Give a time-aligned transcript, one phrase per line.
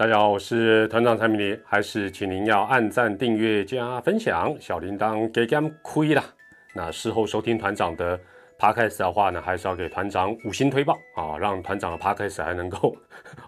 [0.00, 6.24] 大家好，我是团长蔡明黎，还是请您要按赞、订阅、加分享，小铃铛给干亏啦。
[6.74, 8.18] 那事后收听团长的
[8.58, 12.96] podcast 的话呢，还是要给团长五星推报啊，让团长的 podcast 还能够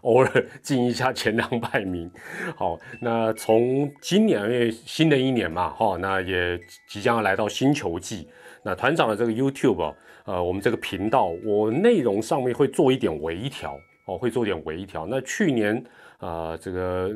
[0.02, 2.11] 偶尔进一下前两百名。
[2.55, 8.29] 好，那从今年因为新的一年嘛，哈，那也即将要来到星球季。
[8.62, 9.95] 那团长的这个 YouTube，
[10.27, 13.75] 呃，我们这个频道，我内容上面会做一点微调
[14.05, 15.07] 哦，会做点微调。
[15.07, 15.82] 那去年。
[16.23, 17.10] 啊，这个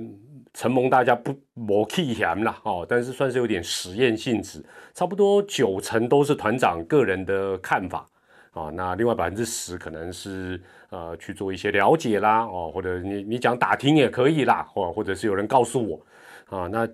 [0.53, 4.61] 承蒙大家不磨气嫌啦，哦，但是算是有点实验性质，
[4.95, 8.05] 差不多九成都是团长个人的看法
[8.51, 16.01] 啊，那另外百分之十可能是呃去做一些了解啦，哦，或者你你讲打听也可以啦，或或者是有人告诉我
[16.47, 16.85] 啊，那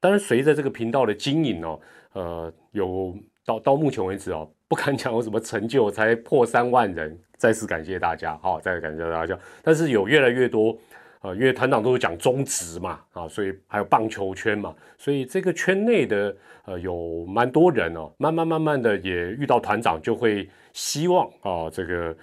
[0.00, 1.78] 当然随着这个频道的经营哦，
[2.14, 3.14] 呃，有
[3.44, 10.74] 到到目前为止哦，不敢 讲有什么成就，才破三万人，再次感谢大家，好，再次感谢大家，但是有越来越多。
[11.20, 22.16] 啊，因为团长都是讲中职嘛，啊，所以还有棒球圈嘛，所以这个圈内的呃有蛮多人哦，慢慢慢慢的也遇到团长，就会希望啊，这个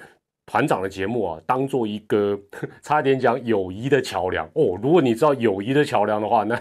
[0.48, 2.40] 团长的节目啊，当做一个
[2.82, 4.80] 差点讲友谊的桥梁哦。
[4.82, 6.60] 如果你知道友谊的桥梁的话，那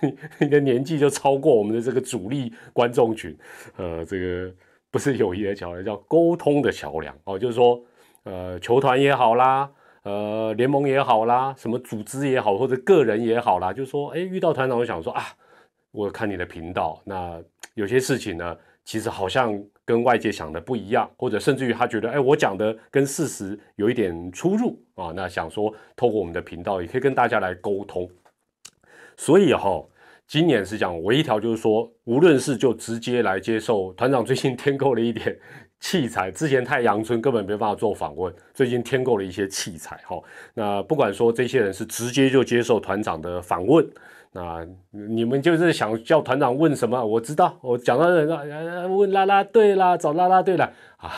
[0.00, 3.36] 你你的年纪就超过我们的这个主力观众群，
[3.76, 4.50] 呃，这个
[4.90, 7.78] 不是友谊的桥梁，叫沟通的桥梁哦，就是说
[8.22, 9.70] 呃，球团也好啦。
[10.04, 15.22] 呃，联盟也好啦，什么组织也好，或者个人也好啦，就说，哎，遇到团长，我想说啊，
[15.92, 28.06] 我看你的频道，那有些事情呢，其实好像跟外界想的不一样，或者甚至于他觉得，哎，我讲的跟事实有一点出入啊，那想说透过我们的频道，也可以跟大家来沟通。
[29.16, 29.82] 所以哈，
[30.26, 35.38] 今年是讲唯一条，就是说，无论是就直接来接受团长最近添购了一点。
[35.84, 40.18] 器材之前太阳村根本没办法做访问，最近添购了一些器材哈。
[40.54, 43.86] 那不管说这些人是直接就接受团长的访问，
[44.32, 47.04] 那你们就是想叫团长问什么？
[47.04, 51.10] 我知道，我讲到人问啦啦队啦，找啦啦队了啊。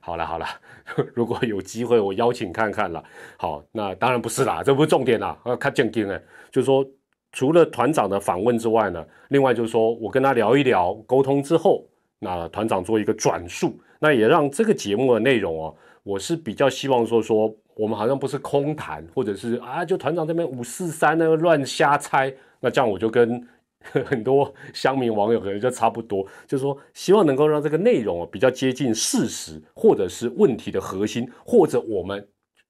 [0.00, 0.46] 好了好了，
[1.14, 3.00] 如果有机会我邀请看看了。
[3.36, 6.20] 好，那当然不是啦，这不是重点啦，要看正经哎，
[6.50, 6.84] 就是说
[7.30, 11.86] 除了团长的访问之外呢，另外就是说我跟他聊一聊，沟通之后，
[12.18, 13.78] 那团长做一个转述。
[14.00, 15.74] 那也让这个节目的内容哦，
[16.04, 23.44] 我是比较希望说说，我们好像不是空谈，或者是啊，就团长这边五四三那个乱瞎猜，那这样我就跟
[24.06, 32.28] 很多乡民网友可能就差不多，就是说希望能够让这个内容哦比较接近事实，或者是问题的核心，或者我们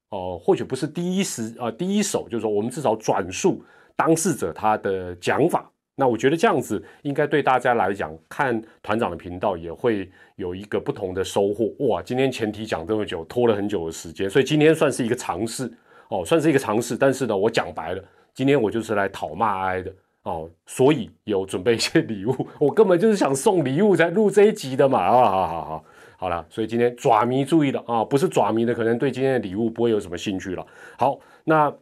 [0.09, 3.63] 哦或许不是第一时啊第一手，就是说我们至少转述
[3.95, 5.71] 当事者他的讲法。
[6.01, 12.01] 那我觉得这样子应该对大家来讲，看团长的频道也会有一个不同的收获哇！
[12.01, 15.69] 今天前提讲这么久，拖了很久的时间，所以今天算是一个尝试
[16.09, 16.97] 哦，算是一个尝试。
[16.97, 19.93] 但是呢，我讲白了，今天我就是来讨骂哀的
[20.23, 25.11] 哦，所以有准备一些礼物，我根本就是想送礼物才录这一集的嘛啊！
[25.11, 25.85] 好好好，
[26.17, 30.65] 好了，所以今天爪迷注意了啊，不是爪迷的可能对今天的礼物不会有什么兴趣了。
[30.97, 31.75] 好，那。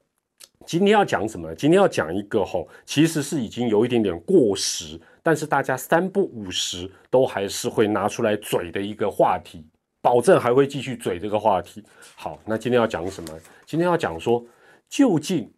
[0.67, 1.55] 今天要讲什么？
[1.55, 9.65] 今天要讲一个吼，其实是已经有一点点过时，但是大家三不五时都还是会拿出来嘴的一个话题，
[10.03, 11.85] 保证还会继续嘴这个话题。
[12.17, 13.31] 好，那今天要讲什么？
[13.65, 14.45] 今天要讲说，
[14.89, 15.49] 究竟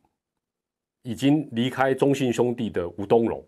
[1.04, 3.42] 已经离开中信兄弟的吴东荣，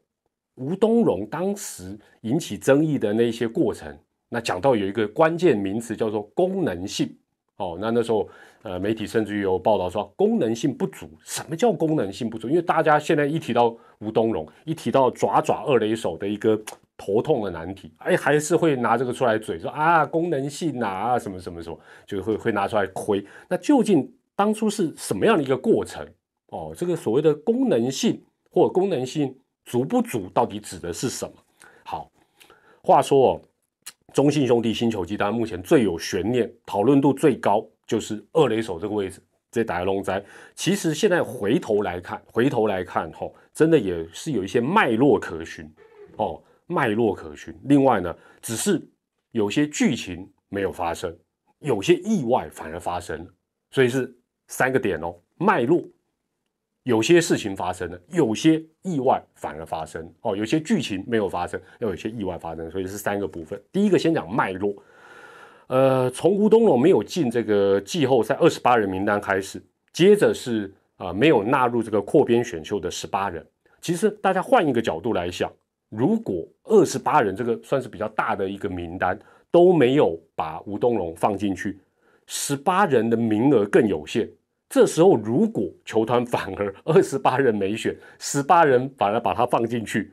[0.54, 3.94] 吴东荣当时引起争议的那些过程，
[4.30, 7.14] 那讲到有一个关键名词叫做功能性。
[7.56, 8.26] 哦，那那时候。
[8.62, 11.08] 呃，媒体甚至于有报道说功能性不足。
[11.24, 12.46] 什么叫功能性不足？
[12.46, 16.60] 因为大家现在一提到吴东荣，一提到爪爪二雷手的一个
[16.98, 23.24] 头痛的难题，哎，还是会拿这个出来嘴说啊，功能性啊，什么什么什么，就会会拿出来亏。
[23.48, 26.06] 那究竟当初是什么样的一个过程？
[26.48, 29.34] 哦，这个所谓的功能性或功能性
[29.64, 31.32] 足不足，到底指的是什么？
[31.82, 32.10] 好，
[32.82, 33.40] 话说哦，
[34.12, 37.66] 中信兄弟新球季，当然目前最有悬念、讨论度最高。
[37.90, 39.20] 就是二雷手这个位置，
[39.50, 40.24] 这打龙灾，
[40.54, 45.68] 其实现在回头来看，回头来看，吼，真的也是有一些脉络可循，
[46.16, 47.52] 哦，脉络可循。
[47.64, 48.80] 另外呢，只是
[49.32, 51.12] 有些剧情没有发生，
[51.58, 53.26] 有些意外反而发生了，
[53.72, 54.16] 所以是
[54.46, 55.84] 三个点哦，脉络，
[56.84, 63.60] 有些事情发生了，有些意外反而发生，哦，有些剧情没有发生，又有些意外发生，所以是三个部分。
[63.72, 64.80] 第一个先讲脉络。
[65.70, 69.62] 呃，从吴东龙没有进这个季后赛二十八人名单开始，
[69.92, 73.46] 接着是啊没有纳入这个扩编选秀的十八人。
[73.80, 75.48] 其实大家换一个角度来想，
[75.88, 79.16] 如果二十八人这个算是比较大的一个名单
[79.48, 81.78] 都没有把吴东龙放进去，
[82.26, 84.28] 十八人的名额更有限，
[84.68, 90.10] 这时候如果球团反而二十八人没选，十八人反而把他放进去，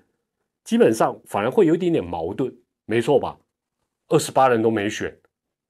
[0.63, 2.55] 基本上反而会有一点点矛盾，
[2.85, 3.35] 没错吧？
[4.09, 5.11] 二十八人都没选，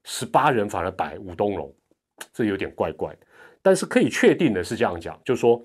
[0.08, 1.70] 十八人反而摆吴东龙，
[2.32, 3.14] 这有点怪怪。
[3.62, 5.62] 但是可以确定的是这样讲，就是说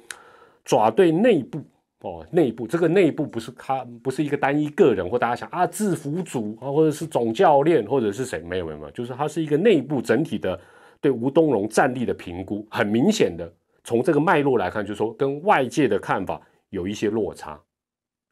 [0.65, 1.61] 爪队内部
[2.01, 10.61] 哦，内部这个内部不是他不是一个单一个人或大家想啊制服组啊或者是总教练或者是谁没有没有没有，就是他是一个内部整体的。
[11.01, 13.53] 对吴东龙战力的评估，很明显的
[13.83, 16.41] 从这个脉络来看，就是说跟外界的看法
[16.71, 17.61] 有一些落差，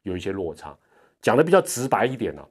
[0.03, 0.73] 有一些落差。
[1.21, 2.41] 讲的比较直白一点呢，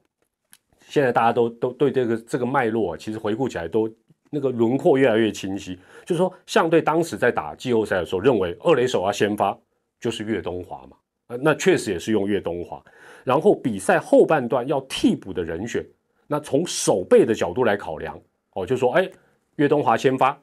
[0.91, 3.89] 现在大家都都对这个这个脉络啊，其实回顾起来都
[4.29, 5.79] 那个轮廓越来越清晰。
[6.05, 9.57] 就是说，相对当时在打季后赛的时候，认为二垒手要先发
[9.99, 10.97] 就是岳东华嘛，
[11.27, 12.83] 呃，那确实也是用岳东华。
[13.23, 15.81] 然后比赛后半段要替补的人选，
[16.27, 18.19] 那从守备的角度来考量，
[18.55, 19.09] 哦，就说哎。
[19.57, 20.41] 岳东华先发，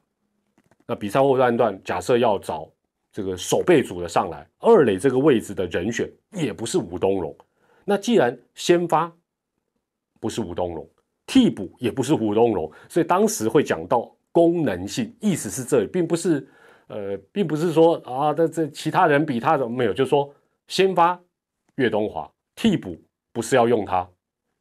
[0.86, 2.70] 那比赛后半段假设要找
[3.10, 7.34] 这个守备组的上来，二垒这个位置的人选也不是吴东荣。
[7.86, 9.10] 那既然先发
[10.20, 10.88] 不是吴东龙，
[11.26, 16.46] 替补也不是吴东龙，所以当时会讲到功能性，意思是这里，并不是
[16.88, 20.32] 呃，并不是说啊，这这其他人比他怎么没有，就是说
[20.66, 21.20] 先发
[21.76, 22.96] 岳东华，替补
[23.32, 24.08] 不是要用他，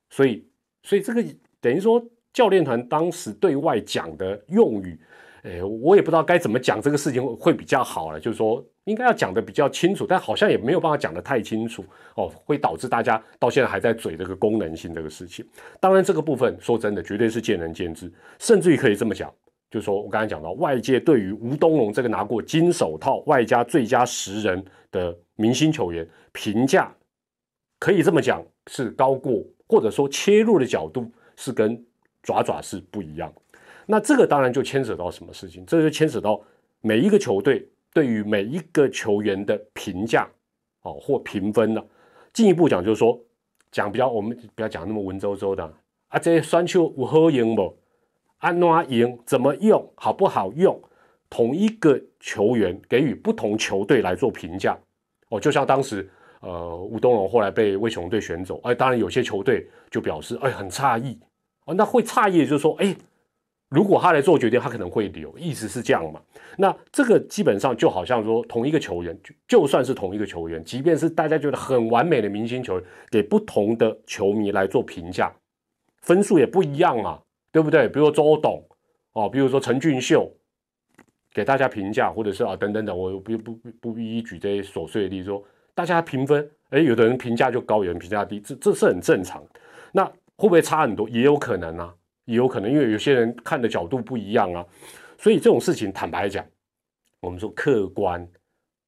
[0.09, 0.45] 所以
[0.83, 1.23] 所以这个
[1.59, 2.03] 等于说。
[2.33, 4.99] 教练团当时对外讲的用语，
[5.41, 8.19] 诶，我也不知道该怎么讲这个事情会比较好了。
[8.19, 11.85] 就是说，应该要讲的比较清楚，但好像也没有办法讲的太清楚
[12.15, 15.45] 哦，会导致大家到现在还在嘴这个功能性这个事情。
[15.79, 19.31] 当然，这个部分说真的，绝对是见仁见智，甚至于可以这么讲，
[19.69, 26.91] 就是说我刚才讲到，外界对于吴东龙这个拿过金手套外加最佳十人的明星球员评价，
[27.79, 31.81] 可以这么讲是高过，或者说切入的角度是跟。
[32.23, 33.31] 爪爪是不一样，
[33.85, 35.65] 那这个当然就牵扯到什么事情？
[35.65, 36.41] 这就牵扯到
[36.81, 37.65] 每一个球队
[37.97, 40.29] 对于每一个球员的评价
[40.83, 41.83] 哦，或评分了。
[42.31, 43.19] 进一步讲，就是说
[43.71, 45.63] 讲比较，我们不要讲那么文绉绉的
[46.09, 46.19] 啊。
[46.19, 47.75] 这些酸球如何赢不？
[48.37, 49.17] 安哪赢？
[49.25, 49.91] 怎么用？
[49.95, 50.79] 好不好用？
[51.27, 54.77] 同一个球员给予不同球队来做评价
[55.29, 56.07] 哦，就像当时
[56.41, 61.19] 呃吴东龙后来被魏雄队选走，哎，当然有些球队就表示哎很诧异。
[61.65, 62.95] 哦，那会诧异，就是说，哎，
[63.69, 66.21] 如果他来做决定，他可能会留，意思是这样嘛？
[66.57, 75.33] 那这个基本上就好像说，同一个球员，就就算是同一个球员，即便是大家觉得很完美的明星球员，给不同的球迷来做评价，
[76.01, 77.19] 分数也不一样嘛，
[77.51, 77.89] 对不对？
[77.89, 78.63] 比如说周董，
[79.13, 80.31] 哦，比如说陈俊秀，
[81.33, 85.43] 给大家评价，或者是啊等等等，我不不不不一一举这些琐碎的例子，说
[85.75, 89.43] 大家评分，哎，有的人评价就高，有人评价低，这这是很正常。
[89.91, 90.05] 那
[90.37, 91.09] 会不会差很多？
[91.09, 91.93] 也有可能啊，
[92.27, 94.63] 也有可能，因为有些人看的角度不一样啊，
[95.17, 96.45] 所以这种事情坦白讲，
[97.21, 98.27] 我们说客观，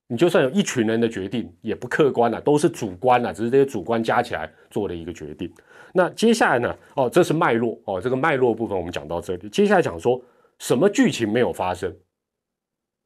[0.07, 5.49] 你就算有一群人的决定，也不客观了，都是主观了，只是这些主观加起来做的一个决定。
[5.93, 6.77] 那接下来呢？
[6.95, 10.21] 哦，这是脉络哦，这个脉络部分我们讲到这里，接下来讲说
[10.57, 11.95] 什么剧情没有发生。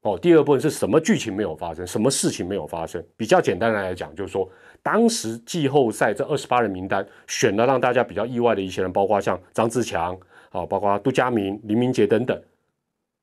[0.04, 1.88] 哦，第二部分是什么剧情没有发生？
[1.88, 3.02] 什么事情没有发生？
[3.16, 4.48] 比较简单的来讲，就是说，
[4.82, 10.14] 当时季后赛这二十八人名单选了让大家比较意外的一些人，包括像张志强
[10.50, 12.38] 啊，包括杜佳明、林明杰等等，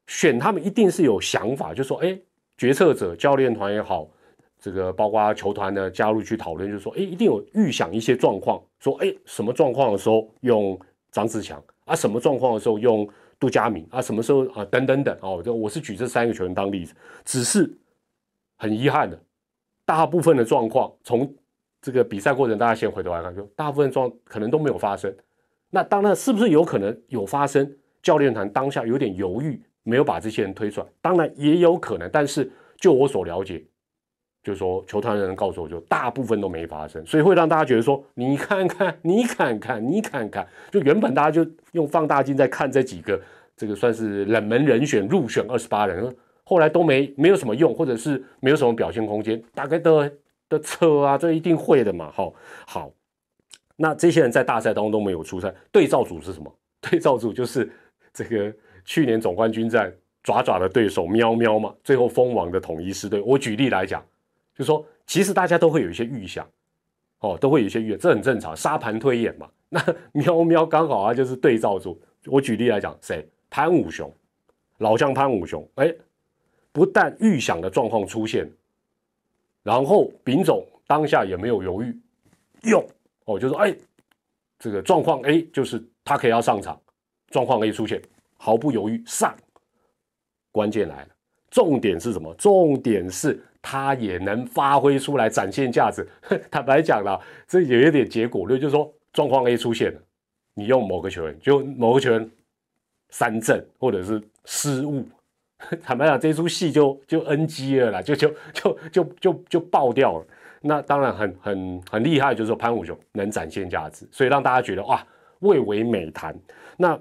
[0.06, 2.19] 选他们一定是有想法，就说，哎，
[2.56, 4.09] 决策者、教练团也好，
[4.59, 10.81] 这个包括球团的加入去讨论，就是说，哎，一定有预想一些状况，说，哎，什么状况的时候用
[11.13, 13.06] 张志强啊，什么状况的时候用。
[13.41, 14.65] 杜佳明啊，什么时候啊？
[14.67, 16.94] 等等等哦，就我是举这三个球员当例子，
[17.25, 17.69] 只是
[18.56, 19.19] 很遗憾的，
[19.85, 21.35] 大部分的状况从
[21.81, 25.13] 这个比赛过程，大家先回头来看，就大部分状可能都没有发生。
[25.70, 27.75] 那当然，是不是有可能有发生？
[28.03, 30.87] 教练团当下有点犹豫，没有把这些人推出来。
[31.01, 33.65] 当然也有可能，但是就我所了解。
[34.43, 43.20] 就是说，球团的人告诉我就大部分都没发生，所以会让大家觉得说，你看看，你看看，你看看，就原本大家就用放大镜在看这几个，
[43.55, 46.11] 这个算是冷门人选入选二十八人，
[46.43, 50.11] 后来都没没有什么用，或者是没有什么表现空间，大概的
[50.49, 52.32] 的车啊，这一定会的嘛，好，
[52.67, 52.91] 好，
[53.77, 56.51] 那这些人在大赛当中都没有出赛，对照组是什么？
[56.81, 57.70] 对照组就是
[58.15, 58.51] 这个
[58.87, 59.93] 去年总冠军战
[60.23, 63.20] 爪爪的对手喵喵嘛，最后封王的统一师队。
[63.20, 64.03] 我举例来讲。
[64.60, 66.46] 就说，其实大家都会有一些预想，
[67.20, 69.48] 哦，都会有一些预，这很正常，沙盘推演嘛。
[69.70, 71.98] 那 喵喵刚好啊，就是对照住。
[72.26, 73.26] 我举例来讲，谁？
[73.48, 74.14] 潘武雄，
[74.76, 75.90] 老将潘武雄，哎，
[76.72, 78.46] 不但预想的状况出现，
[79.62, 81.98] 然后丙总当下也没有犹豫，
[82.64, 82.86] 用
[83.24, 83.74] 哦，就说，哎，
[84.58, 86.79] 这个状况 A 就是他可以要上场，
[87.31, 88.02] 状况 A 出现，
[88.36, 89.34] 毫不犹豫上。
[90.52, 91.08] 关键来了，
[91.50, 92.34] 重点是什么？
[92.34, 96.06] 重点是他也能发挥出来，展现价值。
[96.50, 100.00] 坦白讲了，这有一点结果论，就是说状况 A 出现了，
[100.55, 102.31] 你用某个球员，就某个球员
[103.10, 105.05] 三振或者是失误，
[105.82, 110.26] 坦白讲，这出戏就就 NG 了啦，就就就就就就爆掉了。
[110.62, 115.06] 那当然很很很厉害，就是说潘武雄能展现价值，所以让大家觉得哇，
[115.40, 116.38] 蔚为美谈。
[116.76, 116.98] 那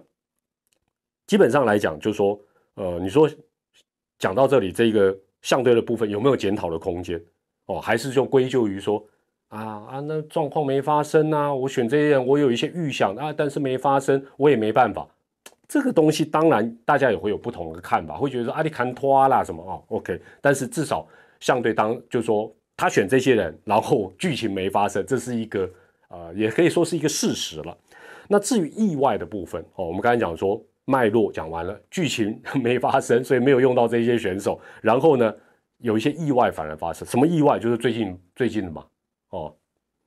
[1.27, 2.39] 基本上来讲，就是说，
[2.75, 3.29] 呃，你说。
[4.21, 7.21] 讲到这里，这个相对的部分有没有检讨的空间？
[7.65, 9.03] 哦，还是就归咎于说
[9.49, 15.07] 啊啊，那状况没发生啊，我选这些人，我有一些预想啊，但是没发生，我也没办法。
[15.67, 20.19] 这个东西当然大家也会有不同的看法，会觉得说阿里坎托啦什么哦，OK。
[20.41, 21.07] 但是至少
[21.39, 25.69] 相对当就说他选这些人，然后剧情没发生，这是一个
[26.07, 27.77] 呃，也可以说是一个事实了。
[28.27, 30.59] 那至于意外的部分哦，我们刚才讲说。
[30.89, 34.59] 脉络讲完了，剧情 没发生，所以没有用到这些选手。
[34.81, 35.31] 然后呢，
[35.77, 37.07] 有一些意外反而发生。
[37.07, 37.59] 什么意外？
[37.59, 38.83] 就是最近最近的嘛。
[39.29, 39.55] 哦，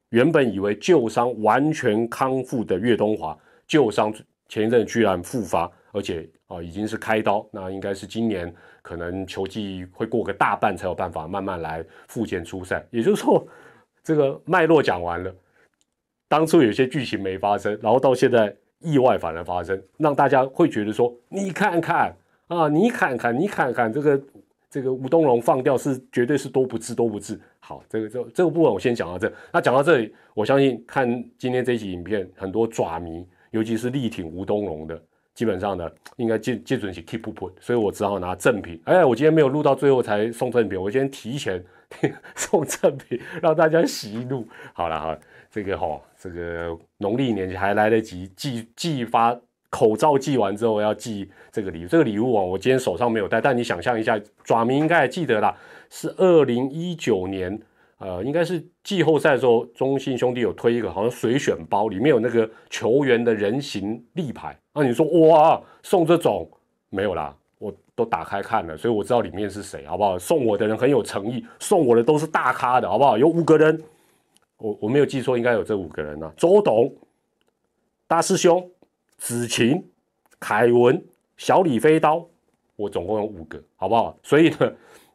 [0.08, 4.12] 原本以为旧伤完全康复的岳东华，旧伤
[4.48, 7.48] 前一阵居然复发，而且啊已经是开刀。
[7.52, 12.84] 那应该是今年可能球季会过个大半才有办法慢慢来复健出赛。
[12.90, 13.46] 也就是说，
[14.02, 15.32] 这个脉络讲完了，
[16.28, 18.52] 当初有些剧情没发生，然后到现在。
[18.82, 22.14] 意外反而发生，让大家会觉得说：“你看看
[22.48, 24.20] 啊，你看看，你看看这个
[24.70, 29.32] 这个吴东荣放掉是绝对是多不智多不智。”好，这个这这个部分我先讲到这。
[29.52, 31.08] 那讲到这里，我相信看
[31.38, 35.00] 今天这期影片，很多爪迷，尤其是力挺吴东荣的，
[35.34, 38.80] 基本上呢应该接接准起 keep put，所以我只好拿赠品。
[38.84, 41.64] 哎，我今天没有录到最后才送赠品，我今天提前
[42.34, 44.46] 送赠品，让大家喜怒。
[44.72, 45.16] 好了好。
[45.54, 49.36] 这个哈，这个农历年还来得及寄寄发
[49.68, 51.88] 口罩，寄完之后要寄这个礼物。
[51.88, 55.52] 这个礼物啊，我今天手上没有带，但你想象一下，爪明应该还记得啦，
[55.90, 57.60] 是二零一九年，
[57.98, 64.56] 呃，应该是季后赛的时候，中信兄弟有推一个好像随选包，里面有那个球员的人形立牌。
[64.74, 66.48] 那你说哇，送这种
[66.88, 70.16] 没有啦，我都打开看了，所以我知道里面是谁，好不好？
[70.16, 73.18] 送我的人很有诚意，送我的都是大咖的，好不好？
[73.18, 73.82] 有五个人。
[74.62, 76.94] 我我没有记错，应该有这五个人呢：周董、
[78.06, 78.70] 大师兄、
[79.18, 79.84] 子晴、
[80.38, 81.04] 凯文、
[81.36, 82.24] 小李飞刀，
[82.76, 84.16] 我总共有五个，好不好？
[84.22, 84.72] 所以呢，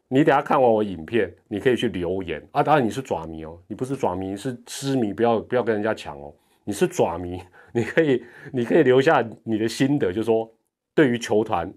[0.10, 2.62] 你等下看完我影片，你可以去留言啊。
[2.62, 6.34] 当然你是爪迷哦，你不是爪迷，是痴迷，不要不要跟人家抢哦。
[6.66, 10.54] 你是爪迷，你可以你可以留下你的心得，就是说
[10.94, 11.74] 对于球团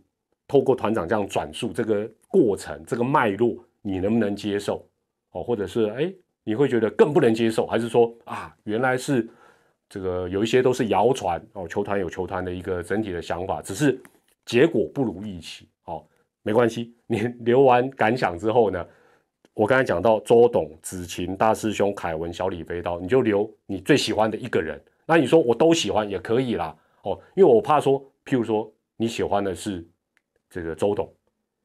[0.49, 4.85] 透过团长这样转述这个过程、这个脉络，你能不能接受？
[5.31, 6.13] 哦，或者是哎。
[6.45, 9.29] 你会觉得更不能接受，还是说啊，原来是
[9.89, 14.01] 这个有一些都是谣传哦，球团有球团的一个整体的想法，只是
[14.47, 16.05] 结果不如预期哦，
[16.43, 18.87] 没关系，你 留完感想之后呢，
[19.55, 29.87] 我刚才讲到周董、子晴、大师兄、凯文、小李飞刀，你就留你最喜欢的一个人，那你说我都喜欢也可以啦哦，因为我怕说，譬如说你喜欢的是
[30.49, 31.13] 这个周董。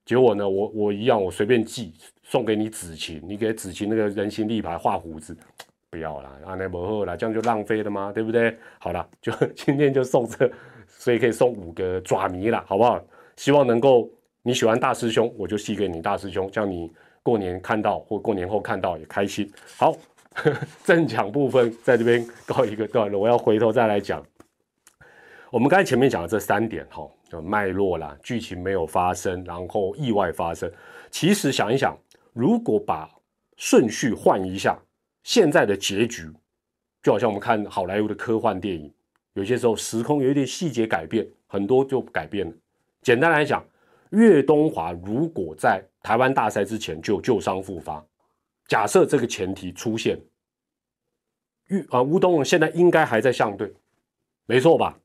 [0.05, 5.35] 结果呢，我我一样，我随便寄送给你子晴，你给子晴那个人形立牌画胡子，
[5.89, 8.11] 不要啦，阿那不好啦，这样就浪费了吗？
[8.13, 8.55] 对不对？
[8.77, 10.49] 好了，就 今天就送这，
[10.87, 13.03] 所以可以送五个爪迷啦，好不好？
[13.35, 14.07] 希望能够
[14.43, 16.91] 你喜欢大师兄，我就寄给你大师兄，叫你
[17.23, 19.51] 过年看到或过年后看到也开心。
[19.77, 19.95] 好，
[20.85, 24.23] 正讲部分在这边告一个段落，我要回头再来讲。
[25.49, 27.09] 我们刚才前面讲的这三点，哈。
[27.35, 30.71] 就脉络啦，剧情没有发生，然后意外发生。
[31.11, 31.97] 其实想一想，
[32.31, 33.09] 如果把
[33.57, 34.77] 顺序换一下，
[35.23, 36.31] 现在的结局
[37.03, 38.93] 就好像我们看好莱坞的科幻电影，
[39.33, 42.53] 有些时候时空有一点细节改变，很多就改变了。
[43.01, 43.65] 简单来讲，
[44.11, 48.01] 岳东华如果在台湾大赛之前就旧伤复发，
[48.67, 50.17] 假设这个前提出现，
[51.67, 53.73] 岳啊吴东现在应该还在相队，
[54.45, 54.97] 没错吧？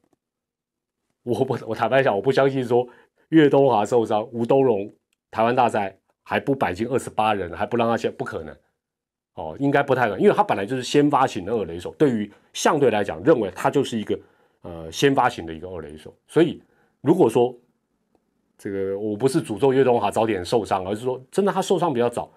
[1.23, 2.87] 我不， 我坦白讲，我不相信说
[3.29, 4.93] 岳东华受伤，吴东荣
[5.31, 8.55] 台湾大赛还不摆进二十八人，还不让他先，不可能
[9.35, 14.19] 哦，应该不太可能，因为他本来就是先发型的二垒手，对于相对来讲，认为他就是一个
[14.63, 16.63] 呃先发型的一个二垒手，所以
[17.01, 17.55] 如果说
[18.59, 22.31] 这个我不是诅咒岳东华早点受伤，而是说真的他受伤比较早，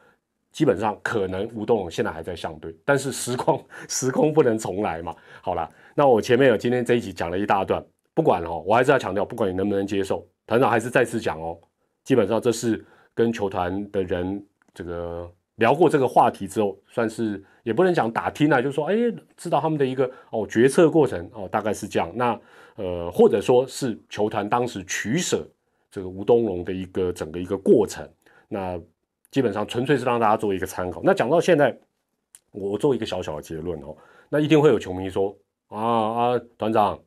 [0.51, 5.15] 基本上可能吴东荣现在还在相对，但是时空时空不能重来嘛。
[5.41, 7.83] 好了，那我前面有今天这一集讲了一大段。
[8.13, 11.57] 不管哦，我还是要强调，不管你能不能接受，团长还是再次讲哦。
[12.03, 18.95] 基本上这是跟球团的人这个聊过这个话题之后，算是也不能讲打听啊，就是说，哎，
[19.37, 22.11] 知道他们的一个哦决策过程哦，大概是这样。
[22.15, 22.39] 那
[22.75, 25.47] 呃，或者说是球团当时取舍
[25.89, 28.07] 这个吴东龙的一个整个一个过程。
[28.49, 28.79] 那
[29.31, 31.01] 基本上纯粹是让大家做一个参考。
[31.03, 31.75] 那讲到现在，
[32.51, 33.95] 我做一个小小的结论哦，
[34.29, 35.35] 那一定会有球迷说
[35.69, 36.99] 啊啊，团长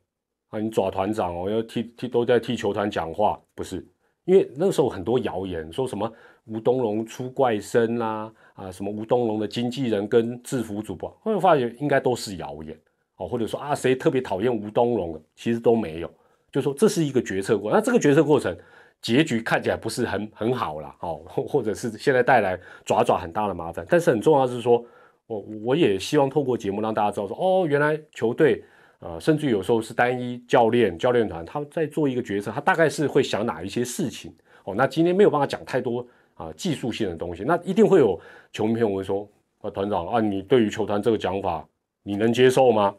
[0.49, 3.85] 啊，你抓团长哦，要替替都在替球团讲话，不是？
[4.25, 6.11] 因为那时候很多谣言说什么
[6.45, 12.77] 吴东龙出怪声啦，啊，什么吴东龙的经纪人跟制服主播，后来发现应该都是谣言
[13.15, 16.11] 哦，或者说啊谁特别讨厌吴东龙的，其实都没有，
[16.51, 18.53] 就说这是一个决策过，那这个决策过程
[19.01, 24.83] 结局看起来不是很很好啦，哦， 或者是现在带来爪爪很大的麻烦，但是很重要是说，
[25.25, 28.63] 我我也希望透过节目让大家知道说，哦，原来球队。
[28.99, 34.73] 呃，甚至有时候是单一教练、教练团，他在做一个决策，他大概是会想哪一些事情哦。
[34.75, 38.19] 那今天没有办法讲太多啊技术性的东西，那一定会有
[38.51, 39.27] 球迷朋友会说
[39.61, 41.63] ：“啊，团长啊，你对于球团这个讲法，
[42.01, 42.95] 你能接受吗？”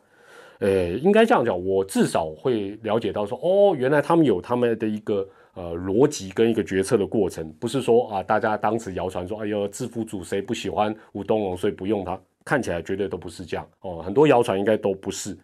[0.61, 14.03] 呃，应该这样讲，我至少会了解到说，哦，原来他们有他们的一个呃逻辑跟一个决策的过程，不是说啊，大家当时谣传说，哎呦，制服组谁不喜欢吴东龙，所以不用他，看起来绝对都不是这样哦。
[14.03, 15.37] 很多谣传应该都不是。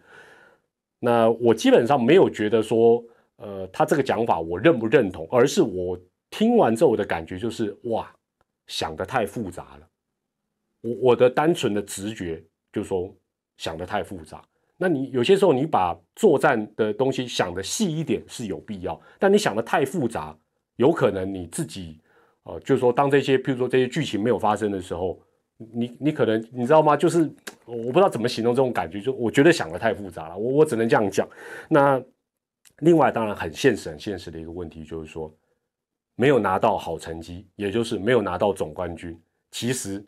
[1.05, 3.03] 那我基本上没有觉得说，
[3.35, 5.95] 呃，他这个讲法我认不认同，而是我
[6.31, 8.11] 听完之后我的感觉就是，哇，
[8.65, 9.87] 想的太复杂了。
[10.81, 12.43] 我我的单纯的直觉
[12.73, 13.15] 就说
[13.57, 14.43] 想的太复杂。
[14.77, 20.35] 那你有些时候你把作战的东西想的细一点是有必要，但你想的太复杂，
[20.77, 22.01] 有可能你自己，
[22.43, 25.21] 呃，就是说当这些，譬如说这些剧情没有发生的时候。
[25.73, 26.97] 你你可能你知道吗？
[26.97, 27.33] 就是
[27.65, 31.27] 我不知道怎么形容这种感觉，就我觉得想的太复杂了，我我只能这样讲。
[31.69, 32.01] 那
[32.79, 35.33] 另外当然很现实很现实的一个问题就是说，
[36.15, 39.19] 没有拿到好成绩，也就是没有拿到总冠军。
[39.51, 40.03] 其实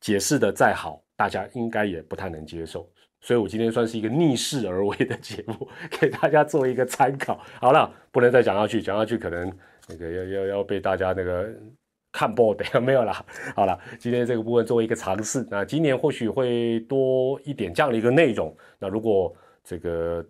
[0.00, 2.88] 解释的再好，大家应该也不太能接受。
[3.20, 5.68] 所以我今天算是一个逆势而为的节目，
[6.00, 7.40] 给大家做一个参考。
[7.60, 9.52] 好了，不能再讲下去，讲下去可能
[9.88, 11.52] 那个要要要被大家那个。
[12.12, 13.24] 看播的 没有啦。
[13.56, 18.54] 好了，今天这个部分作为一个尝试，那今年或许会多一点这样的一个内容。
[18.78, 20.24] 那如果这个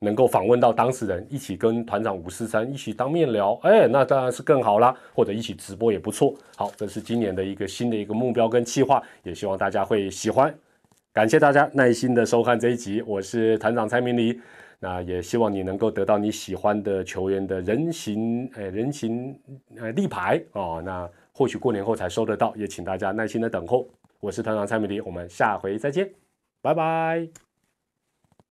[0.00, 4.94] 能够访问到当事人，一起跟团长五四三一起当面聊，哎，那当然是更好啦。
[5.14, 6.34] 或者一起直播也不错。
[6.56, 10.54] 好，这是今年的一个新的一个目标跟计划，也希望大家会喜欢。
[11.12, 14.40] 感谢大家耐心的收看这一集，我是团长蔡明礼。
[14.78, 19.34] 那也希望你能够得到你喜欢的球员的人形，呃，人形
[19.78, 20.82] 呃立牌哦。
[20.84, 23.86] 那或许过年后才收得到，也请大家耐心的等候。
[24.20, 26.10] 我是团长蔡美迪，我们下回再见，
[26.62, 27.45] 拜拜。